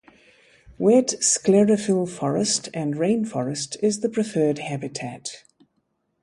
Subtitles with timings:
[0.79, 5.43] Wet sclerophyll forest and rainforest is the preferred habitat.